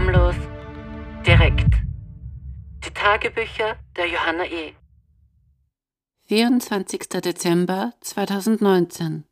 [0.00, 0.36] Schamlos,
[1.26, 1.74] direkt.
[2.86, 4.72] Die Tagebücher der Johanna E.
[6.24, 7.00] 24.
[7.22, 9.24] Dezember 2019.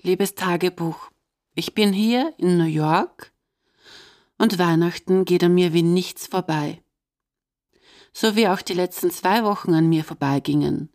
[0.00, 1.10] Liebes Tagebuch,
[1.54, 3.34] ich bin hier in New York
[4.38, 6.82] und Weihnachten geht an mir wie nichts vorbei.
[8.14, 10.90] So wie auch die letzten zwei Wochen an mir vorbeigingen.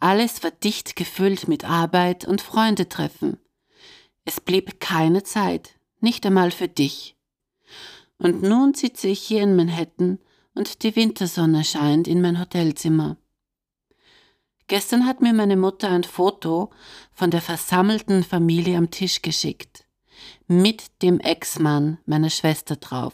[0.00, 3.38] Alles war dicht gefüllt mit Arbeit und Freundetreffen.
[4.24, 7.14] Es blieb keine Zeit, nicht einmal für dich.
[8.24, 10.18] Und nun sitze ich hier in Manhattan
[10.54, 13.18] und die Wintersonne scheint in mein Hotelzimmer.
[14.66, 16.70] Gestern hat mir meine Mutter ein Foto
[17.12, 19.84] von der versammelten Familie am Tisch geschickt,
[20.46, 23.12] mit dem Ex-Mann meiner Schwester drauf.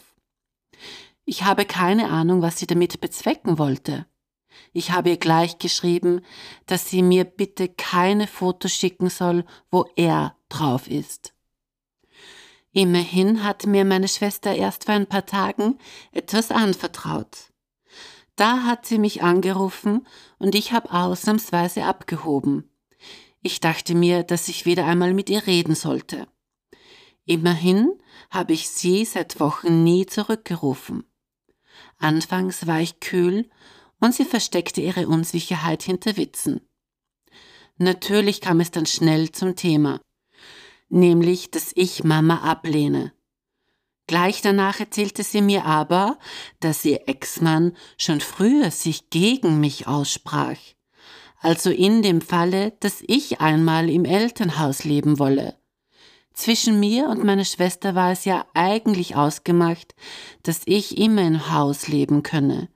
[1.24, 4.06] Ich habe keine Ahnung, was sie damit bezwecken wollte.
[4.73, 6.20] Ich habe ihr gleich geschrieben,
[6.66, 11.34] dass sie mir bitte keine Fotos schicken soll, wo er drauf ist.
[12.73, 15.79] Immerhin hat mir meine Schwester erst vor ein paar Tagen
[16.13, 17.51] etwas anvertraut.
[18.37, 20.07] Da hat sie mich angerufen
[20.38, 22.71] und ich habe ausnahmsweise abgehoben.
[23.43, 26.29] Ich dachte mir, dass ich wieder einmal mit ihr reden sollte.
[27.24, 27.90] Immerhin
[28.30, 31.05] habe ich sie seit Wochen nie zurückgerufen.
[31.99, 33.51] Anfangs war ich kühl
[33.99, 36.60] und sie versteckte ihre Unsicherheit hinter Witzen.
[37.79, 40.01] Natürlich kam es dann schnell zum Thema
[40.91, 43.13] nämlich dass ich Mama ablehne.
[44.07, 46.19] Gleich danach erzählte sie mir aber,
[46.59, 50.59] dass ihr Ex-Mann schon früher sich gegen mich aussprach.
[51.41, 55.57] Also in dem Falle, dass ich einmal im Elternhaus leben wolle.
[56.35, 59.95] Zwischen mir und meiner Schwester war es ja eigentlich ausgemacht,
[60.43, 62.68] dass ich immer im Haus leben könne.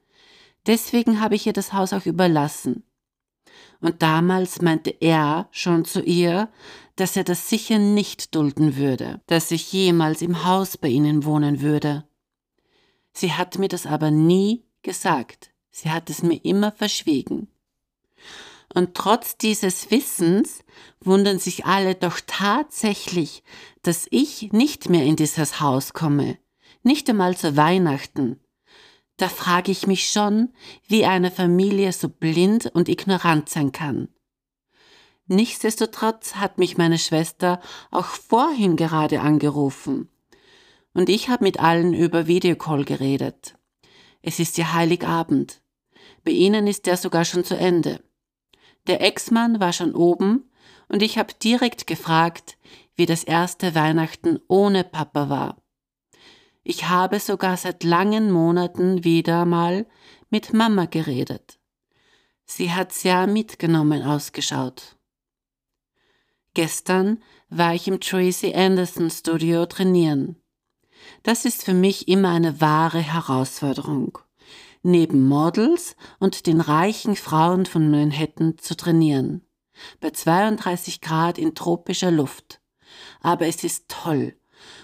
[0.67, 2.85] Deswegen habe ich ihr das Haus auch überlassen.
[3.81, 6.49] Und damals meinte er schon zu ihr,
[6.97, 11.61] dass er das sicher nicht dulden würde, dass ich jemals im Haus bei ihnen wohnen
[11.61, 12.05] würde.
[13.13, 17.49] Sie hat mir das aber nie gesagt, sie hat es mir immer verschwiegen.
[18.75, 20.65] Und trotz dieses Wissens
[21.01, 23.45] wundern sich alle doch tatsächlich,
[23.83, 26.39] dass ich nicht mehr in dieses Haus komme,
[26.83, 28.41] nicht einmal zu Weihnachten.
[29.17, 30.53] Da frage ich mich schon,
[30.89, 34.09] wie eine Familie so blind und ignorant sein kann.
[35.27, 40.11] Nichtsdestotrotz hat mich meine Schwester auch vorhin gerade angerufen.
[40.93, 43.57] Und ich habe mit allen über Videocall geredet.
[44.23, 45.63] Es ist ja Heiligabend.
[46.25, 48.03] Bei ihnen ist der sogar schon zu Ende.
[48.87, 50.51] Der Ex-Mann war schon oben
[50.89, 52.59] und ich habe direkt gefragt,
[52.95, 55.57] wie das erste Weihnachten ohne Papa war.
[56.63, 59.87] Ich habe sogar seit langen Monaten wieder mal
[60.31, 61.59] mit Mama geredet.
[62.47, 64.97] Sie hat sehr mitgenommen ausgeschaut.
[66.55, 70.37] Gestern war ich im Tracy Anderson Studio trainieren.
[71.25, 74.19] Das ist für mich immer eine wahre Herausforderung,
[74.85, 79.43] neben Models und den reichen Frauen von Manhattan zu trainieren.
[80.01, 82.61] Bei 32 Grad in tropischer Luft.
[83.21, 84.37] Aber es ist toll.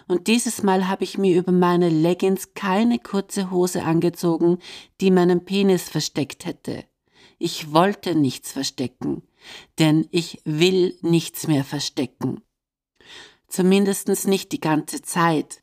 [0.09, 4.59] Und dieses Mal habe ich mir über meine Leggings keine kurze Hose angezogen,
[5.01, 6.85] die meinen Penis versteckt hätte.
[7.39, 9.23] Ich wollte nichts verstecken
[9.79, 12.43] denn ich will nichts mehr verstecken.
[13.49, 15.63] Zumindest nicht die ganze Zeit.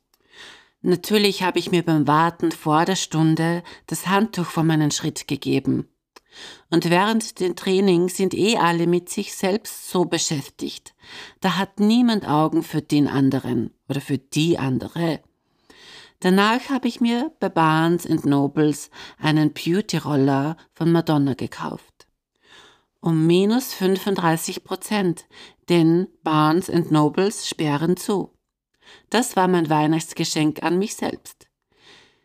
[0.82, 5.88] Natürlich habe ich mir beim Warten vor der Stunde das Handtuch vor meinen Schritt gegeben.
[6.70, 10.94] Und während den Trainings sind eh alle mit sich selbst so beschäftigt.
[11.40, 15.20] Da hat niemand Augen für den anderen oder für die andere.
[16.20, 21.87] Danach habe ich mir bei Barnes Nobles einen Beauty-Roller von Madonna gekauft
[23.00, 25.26] um minus 35 Prozent,
[25.68, 28.34] denn Barnes Nobles sperren zu.
[29.10, 31.46] Das war mein Weihnachtsgeschenk an mich selbst.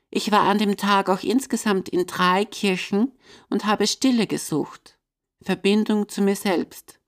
[0.10, 3.12] Ich war an dem Tag auch insgesamt in drei Kirchen
[3.50, 5.00] und habe Stille gesucht,
[5.42, 7.00] Verbindung zu mir selbst.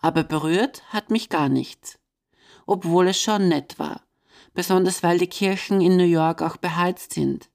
[0.00, 1.98] Aber berührt hat mich gar nichts,
[2.66, 4.02] obwohl es schon nett war,
[4.54, 7.48] besonders weil die Kirchen in New York auch beheizt sind.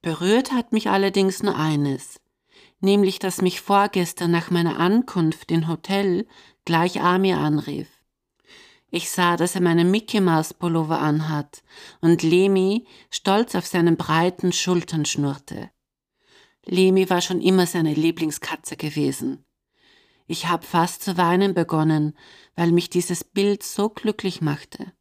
[0.00, 2.20] Berührt hat mich allerdings nur eines,
[2.82, 6.26] nämlich dass mich vorgestern nach meiner Ankunft im Hotel
[6.64, 7.88] gleich Amir anrief.
[8.90, 11.62] Ich sah, dass er meinen Mickey Mouse Pullover anhat
[12.00, 15.70] und Lemi stolz auf seinen breiten Schultern schnurrte.
[16.66, 19.44] Lemi war schon immer seine Lieblingskatze gewesen.
[20.26, 22.16] Ich hab fast zu weinen begonnen,
[22.54, 24.92] weil mich dieses Bild so glücklich machte.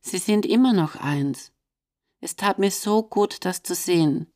[0.00, 1.52] Sie sind immer noch eins.
[2.20, 4.32] Es tat mir so gut, das zu sehen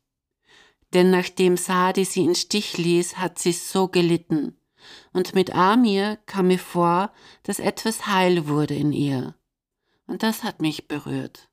[0.93, 4.57] denn nachdem Sadi sie in Stich ließ, hat sie so gelitten.
[5.13, 7.11] Und mit Amir kam mir vor,
[7.43, 9.35] dass etwas heil wurde in ihr.
[10.07, 11.49] Und das hat mich berührt.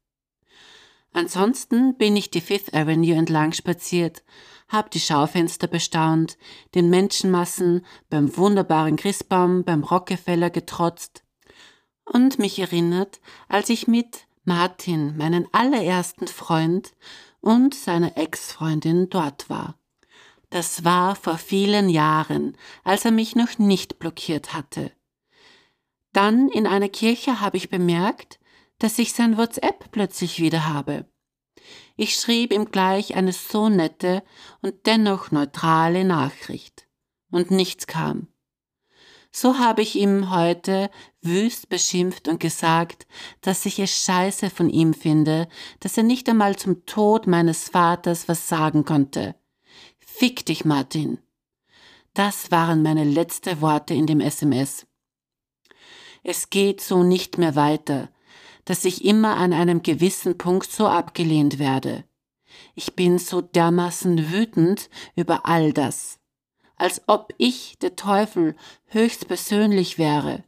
[1.13, 4.23] Ansonsten bin ich die Fifth Avenue entlang spaziert,
[4.69, 6.39] hab die Schaufenster bestaunt,
[6.75, 11.25] den Menschenmassen beim wunderbaren Christbaum beim Rockefeller getrotzt
[12.05, 16.93] und mich erinnert, als ich mit Martin, meinen allerersten Freund,
[17.41, 19.79] und seiner Ex-Freundin dort war.
[20.51, 24.93] Das war vor vielen Jahren, als er mich noch nicht blockiert hatte.
[26.13, 28.41] Dann in einer Kirche habe ich bemerkt,
[28.79, 31.07] dass ich sein WhatsApp plötzlich wieder habe.
[31.97, 34.25] Ich schrieb ihm gleich eine so nette
[34.63, 36.89] und dennoch neutrale Nachricht.
[37.31, 38.27] Und nichts kam.
[39.33, 40.91] So habe ich ihm heute
[41.23, 43.07] wüst beschimpft und gesagt,
[43.43, 45.49] dass ich es scheiße von ihm finde,
[45.79, 49.37] dass er nicht einmal zum Tod meines Vaters was sagen konnte.
[49.99, 51.19] Fick dich, Martin.
[52.15, 54.87] Das waren meine letzten Worte in dem SMS.
[56.23, 58.11] Es geht so nicht mehr weiter,
[58.65, 62.05] dass ich immer an einem gewissen Punkt so abgelehnt werde.
[62.75, 66.20] Ich bin so dermaßen wütend über all das,
[66.81, 68.57] als ob ich, der Teufel,
[68.87, 70.45] höchstpersönlich wäre.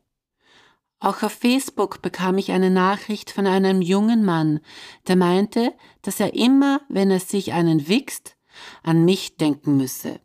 [0.98, 4.60] Auch auf Facebook bekam ich eine Nachricht von einem jungen Mann,
[5.08, 8.36] der meinte, dass er immer, wenn er sich einen wichst,
[8.82, 10.20] an mich denken müsse.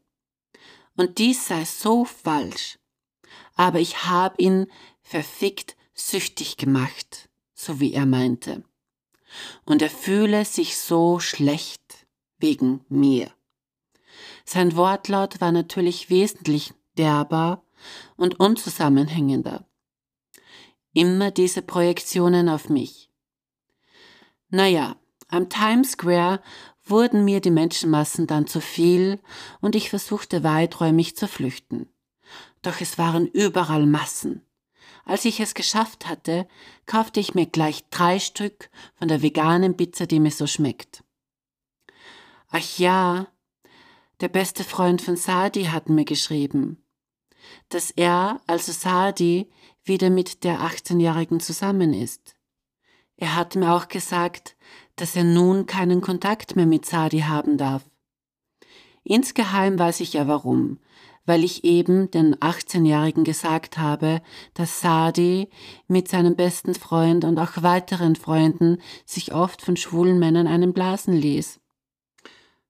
[0.95, 2.79] Und dies sei so falsch.
[3.55, 4.67] Aber ich hab ihn
[5.01, 8.63] verfickt süchtig gemacht, so wie er meinte.
[9.65, 12.07] Und er fühle sich so schlecht
[12.37, 13.29] wegen mir.
[14.49, 17.65] Sein Wortlaut war natürlich wesentlich derber
[18.15, 19.67] und unzusammenhängender.
[20.93, 23.11] Immer diese Projektionen auf mich.
[24.49, 24.95] Naja,
[25.27, 26.41] am Times Square
[26.85, 29.19] wurden mir die Menschenmassen dann zu viel
[29.59, 31.89] und ich versuchte weiträumig zu flüchten.
[32.61, 34.45] Doch es waren überall Massen.
[35.03, 36.47] Als ich es geschafft hatte,
[36.85, 41.03] kaufte ich mir gleich drei Stück von der veganen Pizza, die mir so schmeckt.
[42.49, 43.27] Ach ja,
[44.21, 46.83] der beste Freund von Sadi hat mir geschrieben,
[47.69, 49.49] dass er, also Sadi,
[49.83, 52.35] wieder mit der 18-Jährigen zusammen ist.
[53.15, 54.55] Er hat mir auch gesagt,
[54.95, 57.83] dass er nun keinen Kontakt mehr mit Sadi haben darf.
[59.03, 60.79] Insgeheim weiß ich ja warum,
[61.25, 64.21] weil ich eben den 18-Jährigen gesagt habe,
[64.53, 65.49] dass Sadi
[65.87, 71.15] mit seinem besten Freund und auch weiteren Freunden sich oft von schwulen Männern einen blasen
[71.15, 71.59] ließ.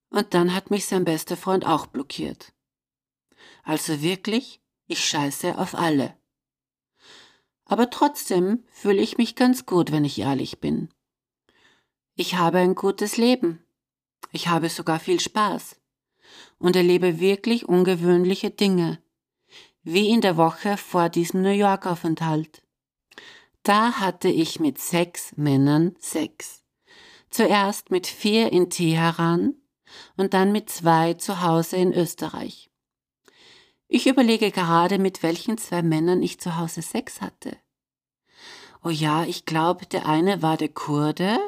[0.10, 2.54] Und dann hat mich sein bester Freund auch blockiert.
[3.64, 6.18] Also wirklich, ich scheiße auf alle.
[7.66, 10.90] Aber trotzdem fühle ich mich ganz gut, wenn ich ehrlich bin.
[12.16, 13.64] Ich habe ein gutes Leben.
[14.32, 15.80] Ich habe sogar viel Spaß
[16.58, 19.02] und erlebe wirklich ungewöhnliche Dinge,
[19.84, 22.64] wie in der Woche vor diesem New York-Aufenthalt.
[23.64, 26.64] Da hatte ich mit sechs Männern Sex.
[27.30, 29.56] Zuerst mit vier in Teheran
[30.16, 32.70] und dann mit zwei zu Hause in Österreich.
[33.88, 37.58] Ich überlege gerade, mit welchen zwei Männern ich zu Hause Sex hatte.
[38.84, 41.40] Oh ja, ich glaube, der eine war der Kurde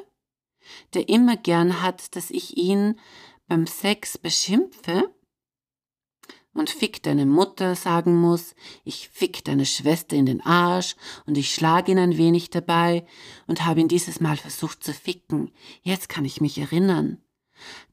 [0.93, 2.99] der immer gern hat, dass ich ihn
[3.47, 5.13] beim Sex beschimpfe
[6.53, 10.95] und fick deine Mutter sagen muss, ich fick deine Schwester in den Arsch
[11.25, 13.05] und ich schlag ihn ein wenig dabei
[13.47, 15.51] und habe ihn dieses Mal versucht zu ficken.
[15.81, 17.21] Jetzt kann ich mich erinnern.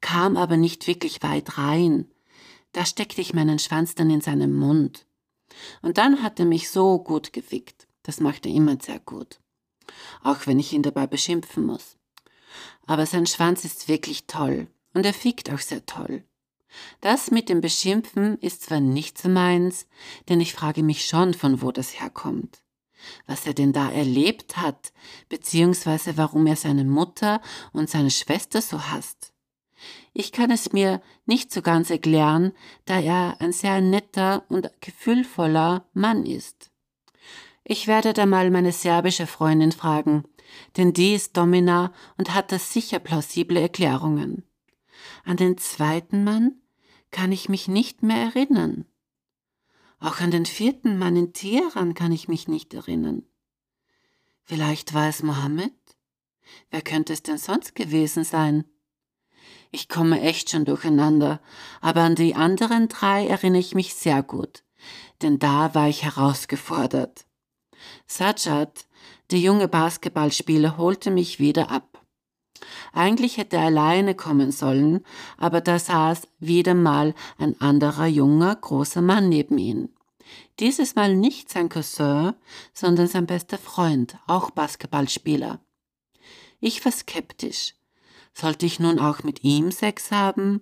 [0.01, 2.11] Kam aber nicht wirklich weit rein.
[2.73, 5.07] Da steckte ich meinen Schwanz dann in seinem Mund.
[5.83, 7.87] Und dann hat er mich so gut gefickt.
[8.03, 9.41] Das macht er immer sehr gut.
[10.23, 11.97] Auch wenn ich ihn dabei beschimpfen muss
[12.87, 16.25] aber sein Schwanz ist wirklich toll und er fickt auch sehr toll.
[17.01, 19.87] Das mit dem Beschimpfen ist zwar nicht so meins,
[20.29, 22.63] denn ich frage mich schon, von wo das herkommt.
[23.27, 24.93] Was er denn da erlebt hat,
[25.29, 27.41] beziehungsweise warum er seine Mutter
[27.73, 29.33] und seine Schwester so hasst.
[30.19, 32.53] Ich kann es mir nicht so ganz erklären,
[32.87, 36.71] da er ein sehr netter und gefühlvoller Mann ist.
[37.65, 40.25] Ich werde da mal meine serbische Freundin fragen,
[40.79, 44.43] denn die ist Domina und hat da sicher plausible Erklärungen.
[45.27, 46.63] An den zweiten Mann
[47.11, 48.87] kann ich mich nicht mehr erinnern.
[49.99, 53.23] Auch an den vierten Mann in Teheran kann ich mich nicht erinnern.
[54.45, 55.75] Vielleicht war es Mohammed?
[56.71, 58.65] Wer könnte es denn sonst gewesen sein?
[59.77, 61.39] Ich komme echt schon durcheinander,
[61.83, 64.65] aber an die anderen drei erinnere ich mich sehr gut,
[65.21, 67.27] denn da war ich herausgefordert.
[68.07, 68.87] Sajad
[69.31, 72.03] der junge Basketballspieler holte mich wieder ab.
[72.95, 75.05] Eigentlich hätte er alleine kommen sollen,
[75.37, 79.91] aber da saß wieder mal ein anderer junger, großer Mann neben ihm.
[80.59, 82.33] Dieses Mal nicht sein Cousin,
[82.73, 85.61] sondern sein bester Freund, auch Basketballspieler.
[86.61, 87.75] Ich war skeptisch,
[88.39, 90.61] Sollte ich nun auch mit ihm Sex haben?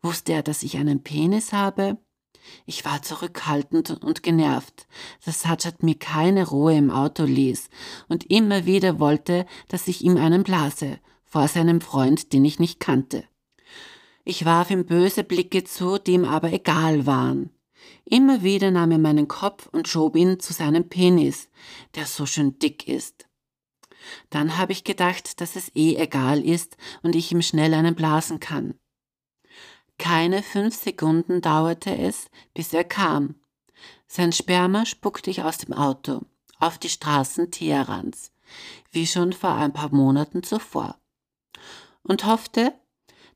[0.00, 1.98] Wusste er, dass ich einen Penis habe?
[2.66, 4.86] Ich war zurückhaltend und genervt,
[5.24, 7.68] dass Sajad mir keine Ruhe im Auto ließ
[8.08, 12.78] und immer wieder wollte, dass ich ihm einen blase, vor seinem Freund, den ich nicht
[12.78, 13.24] kannte.
[14.24, 17.50] Ich warf ihm böse Blicke zu, die ihm aber egal waren.
[18.04, 21.48] Immer wieder nahm er meinen Kopf und schob ihn zu seinem Penis,
[21.96, 23.25] der so schön dick ist.
[24.30, 28.40] Dann habe ich gedacht, dass es eh egal ist und ich ihm schnell einen blasen
[28.40, 28.74] kann.
[29.98, 33.36] Keine fünf Sekunden dauerte es, bis er kam.
[34.06, 36.22] Sein Sperma spuckte ich aus dem Auto
[36.58, 38.32] auf die Straßen Teherans,
[38.90, 40.98] wie schon vor ein paar Monaten zuvor,
[42.02, 42.72] und hoffte,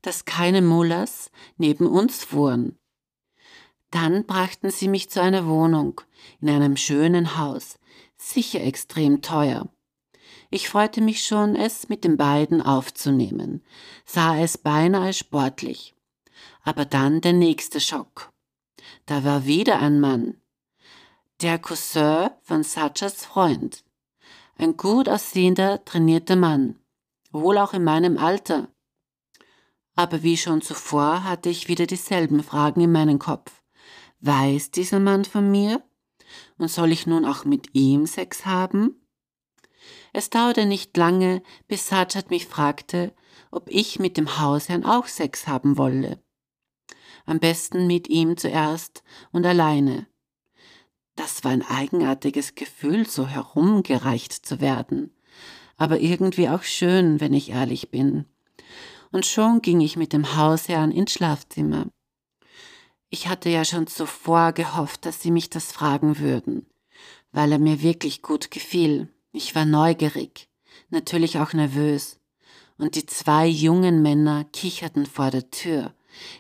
[0.03, 2.79] dass keine Mullers neben uns fuhren.
[3.91, 6.01] Dann brachten sie mich zu einer Wohnung
[6.41, 7.79] in einem schönen Haus,
[8.17, 9.69] sicher extrem teuer.
[10.53, 13.63] Ich freute mich schon, es mit den beiden aufzunehmen,
[14.05, 15.95] sah es beinahe sportlich.
[16.65, 18.33] Aber dann der nächste Schock.
[19.07, 20.41] Da war wieder ein Mann.
[21.41, 23.85] Der Cousin von Sachas Freund.
[24.59, 26.81] Ein gut aussehender, trainierter Mann.
[27.31, 28.69] Wohl auch in meinem Alter.
[29.95, 33.63] Aber wie schon zuvor hatte ich wieder dieselben Fragen in meinem Kopf.
[34.21, 35.83] Weiß dieser Mann von mir?
[36.59, 39.00] Und soll ich nun auch mit ihm Sex haben?
[40.13, 43.13] Es dauerte nicht lange, bis Sajad mich fragte,
[43.51, 46.23] ob ich mit dem Hausherrn auch Sex haben wolle.
[47.27, 50.07] Am besten mit ihm zuerst und alleine.
[51.17, 55.15] Das war ein eigenartiges Gefühl, so herumgereicht zu werden,
[55.77, 58.25] aber irgendwie auch schön, wenn ich ehrlich bin.
[59.13, 61.87] Und schon ging ich mit dem Hausherrn ins Schlafzimmer.
[63.11, 66.67] Ich hatte ja schon zuvor gehofft, dass sie mich das fragen würden,
[67.33, 69.13] weil er mir wirklich gut gefiel.
[69.33, 70.49] Ich war neugierig,
[70.89, 72.19] natürlich auch nervös.
[72.79, 75.95] Und die zwei jungen Männer kicherten vor der Tür,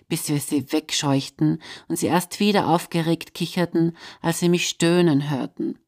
[0.08, 5.78] bis wir sie wegscheuchten und sie erst wieder aufgeregt kicherten, als sie mich stöhnen hörten.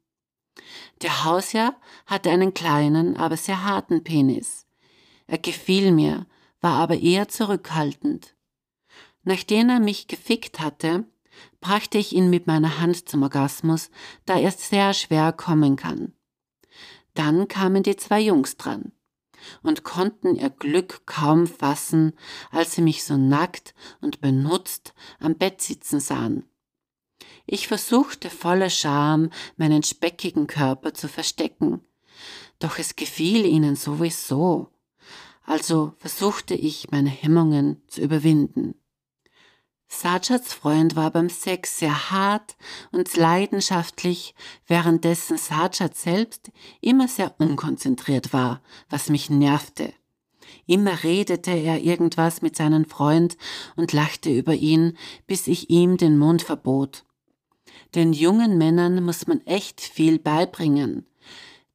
[1.01, 1.75] Der Hausherr
[2.07, 4.67] hatte einen kleinen, aber sehr harten Penis.
[5.27, 6.27] Er gefiel mir,
[6.61, 8.37] war aber eher zurückhaltend.
[9.25, 11.05] Nachdem er mich gefickt hatte,
[11.61, 13.91] brachte ich ihn mit meiner Hand zum Orgasmus,
[14.27, 16.13] da er sehr schwer kommen kann.
[17.15, 18.93] Dann kamen die zwei Jungs dran
[19.63, 22.13] und konnten ihr Glück kaum fassen,
[22.51, 26.45] als sie mich so nackt und benutzt am Bett sitzen sahen.
[27.47, 31.81] Ich versuchte voller Scham, meinen speckigen Körper zu verstecken,
[32.59, 34.73] doch es gefiel ihnen sowieso,
[35.45, 38.75] also versuchte ich, meine Hemmungen zu überwinden.
[39.95, 42.57] Sajats Freund war beim Sex sehr hart
[42.93, 44.35] und leidenschaftlich,
[44.67, 49.93] währenddessen Sajad selbst immer sehr unkonzentriert war, was mich nervte.
[50.67, 53.37] Immer redete er irgendwas mit seinem Freund
[53.77, 54.97] und lachte über ihn,
[55.27, 57.05] bis ich ihm den Mund verbot.
[57.95, 61.07] Den jungen Männern muss man echt viel beibringen.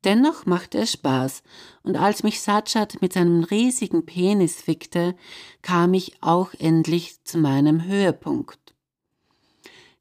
[0.03, 1.41] Dennoch machte es Spaß,
[1.83, 5.15] und als mich Sajad mit seinem riesigen Penis fickte,
[5.61, 8.75] kam ich auch endlich zu meinem Höhepunkt.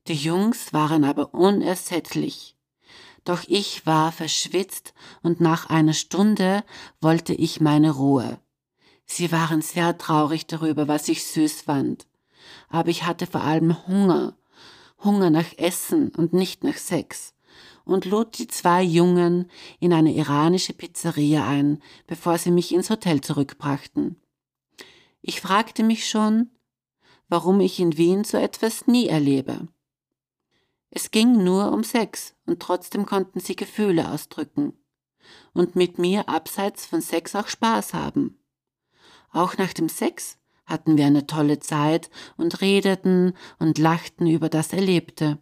[0.06, 2.56] Die Jungs waren aber unersättlich.
[3.24, 6.62] Doch ich war verschwitzt und nach einer Stunde
[7.00, 8.38] wollte ich meine Ruhe.
[9.04, 12.06] Sie waren sehr traurig darüber, was ich süß fand.
[12.68, 14.36] Aber ich hatte vor allem Hunger.
[15.02, 17.35] Hunger nach Essen und nicht nach Sex
[17.86, 23.22] und lud die zwei Jungen in eine iranische Pizzeria ein, bevor sie mich ins Hotel
[23.22, 24.20] zurückbrachten.
[25.22, 26.50] Ich fragte mich schon,
[27.28, 29.68] warum ich in Wien so etwas nie erlebe.
[30.90, 34.72] Es ging nur um Sex und trotzdem konnten sie Gefühle ausdrücken
[35.52, 38.38] und mit mir abseits von Sex auch Spaß haben.
[39.30, 44.72] Auch nach dem Sex hatten wir eine tolle Zeit und redeten und lachten über das
[44.72, 45.38] Erlebte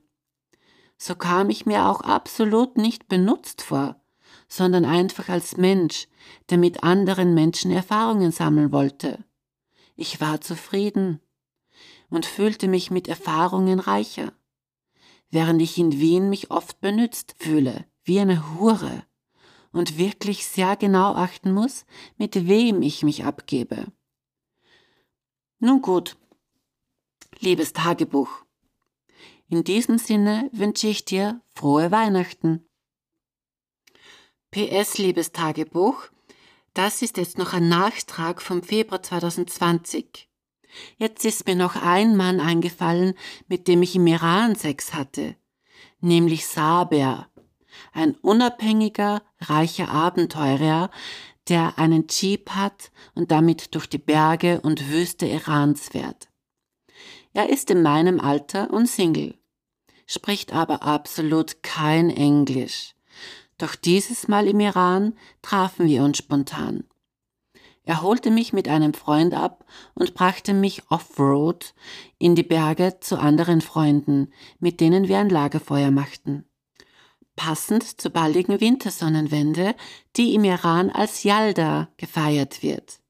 [1.05, 4.01] so kam ich mir auch absolut nicht benutzt vor,
[4.49, 6.09] sondern einfach als Mensch,
[6.49, 9.23] der mit anderen Menschen Erfahrungen sammeln wollte.
[9.97, 11.21] Ich war zufrieden
[12.09, 14.33] und fühlte mich mit Erfahrungen reicher,
[15.29, 19.05] während ich in Wien mich oft benützt fühle, wie eine Hure,
[19.73, 21.85] und wirklich sehr genau achten muss,
[22.17, 23.93] mit wem ich mich abgebe.
[25.59, 26.17] Nun gut,
[27.41, 28.44] liebes Tagebuch,
[29.49, 32.67] in diesem Sinne wünsche ich dir frohe Weihnachten.
[34.51, 36.09] PS, liebes Tagebuch,
[36.75, 40.29] das ist jetzt noch ein Nachtrag vom Februar 2020.
[40.97, 43.15] Jetzt ist mir noch ein Mann eingefallen,
[43.49, 45.37] mit dem ich im Iran Sex hatte,
[46.01, 47.29] nämlich Saber,
[47.93, 50.91] ein unabhängiger, reicher Abenteurer,
[51.49, 56.29] der einen Jeep hat und damit durch die Berge und Wüste Irans fährt.
[57.37, 59.35] Er ist in meinem Alter und Single,
[60.07, 62.95] spricht aber absolut kein Englisch.
[63.59, 66.85] Doch dieses Mal im Iran trafen wir uns spontan.
[67.83, 69.65] Er holte mich mit einem Freund ab
[69.95, 71.75] und brachte mich off-road
[72.19, 76.45] in die Berge zu anderen Freunden, mit denen wir ein Lagerfeuer machten.
[77.35, 79.75] Passend zur baldigen Wintersonnenwende,
[80.17, 83.01] die im Iran als Yalda gefeiert wird.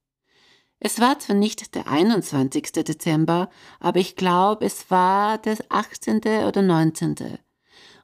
[0.86, 2.72] Es war zwar nicht der 21.
[2.72, 3.48] Dezember,
[3.80, 6.18] aber ich glaube, es war der 18.
[6.46, 7.38] oder 19.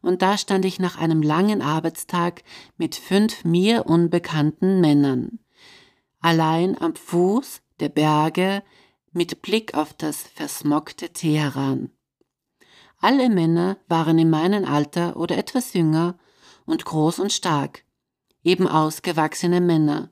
[0.00, 2.42] Und da stand ich nach einem langen Arbeitstag
[2.78, 5.40] mit fünf mir unbekannten Männern
[6.20, 8.62] allein am Fuß der Berge
[9.12, 11.90] mit Blick auf das versmockte Teheran.
[12.98, 16.18] Alle Männer waren in meinem Alter oder etwas jünger
[16.66, 17.84] und groß und stark,
[18.44, 20.10] eben ausgewachsene Männer.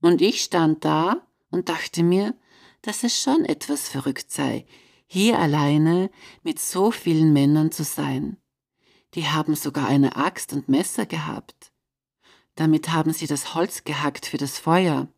[0.00, 2.34] Und ich stand da und dachte mir,
[2.82, 4.66] dass es schon etwas verrückt sei,
[5.06, 6.10] hier alleine
[6.42, 8.36] mit so vielen Männern zu sein.
[9.14, 11.72] Die haben sogar eine Axt und Messer gehabt.
[12.54, 15.08] Damit haben sie das Holz gehackt für das Feuer.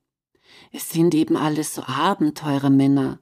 [0.73, 3.20] Es sind eben alles so Abenteurermänner.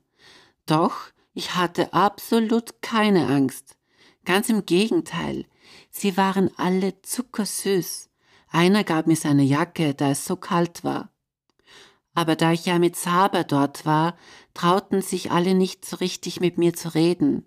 [0.66, 3.76] Doch ich hatte absolut keine Angst.
[4.24, 5.44] Ganz im Gegenteil,
[5.90, 8.10] sie waren alle zuckersüß.
[8.48, 11.12] Einer gab mir seine Jacke, da es so kalt war.
[12.16, 14.16] Aber da ich ja mit Saber dort war,
[14.54, 17.46] trauten sich alle nicht so richtig mit mir zu reden.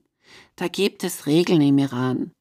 [0.56, 2.32] Da gibt es Regeln im Iran.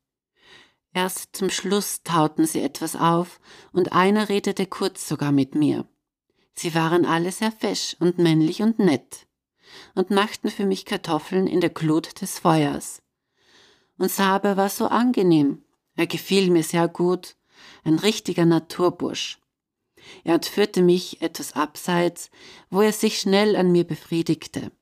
[0.93, 3.41] Erst zum Schluss tauten sie etwas auf
[3.73, 5.89] und einer redete kurz sogar mit mir.
[6.55, 9.27] Sie waren alle sehr fesch und männlich und nett
[9.95, 13.01] und machten für mich Kartoffeln in der Glut des Feuers.
[13.97, 15.63] Und Saber war so angenehm.
[15.95, 17.37] Er gefiel mir sehr gut,
[17.85, 19.41] ein richtiger Naturbursch.
[20.25, 22.31] Er entführte mich etwas abseits,
[22.71, 24.73] wo er sich schnell an mir befriedigte,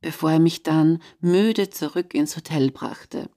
[0.00, 3.30] bevor er mich dann müde zurück ins Hotel brachte.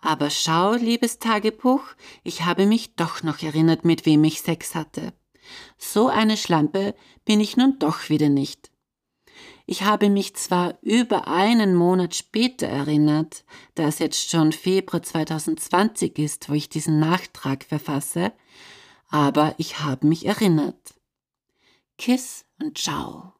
[0.00, 1.82] Aber schau, liebes Tagebuch,
[2.22, 5.12] ich habe mich doch noch erinnert, mit wem ich Sex hatte.
[5.76, 8.70] So eine Schlampe bin ich nun doch wieder nicht.
[9.66, 16.18] Ich habe mich zwar über einen Monat später erinnert, da es jetzt schon Februar 2020
[16.18, 18.32] ist, wo ich diesen Nachtrag verfasse,
[19.08, 20.94] aber ich habe mich erinnert.
[21.96, 23.37] Kiss und ciao.